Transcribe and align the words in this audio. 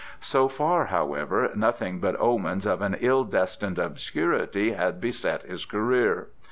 So 0.21 0.47
far, 0.47 0.85
however, 0.85 1.51
nothing 1.53 1.99
but 1.99 2.19
omens 2.19 2.65
of 2.65 2.81
an 2.81 2.97
ill 3.01 3.23
destined 3.23 3.77
obscurity 3.77 4.71
had 4.71 4.99
beset 4.99 5.43
his 5.43 5.63
career. 5.63 6.29